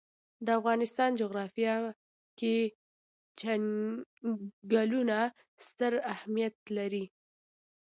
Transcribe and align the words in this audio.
د 0.45 0.47
افغانستان 0.59 1.09
جغرافیه 1.21 1.75
کې 2.39 2.55
چنګلونه 3.39 5.17
ستر 5.65 5.93
اهمیت 6.13 6.55
لري. 6.77 7.05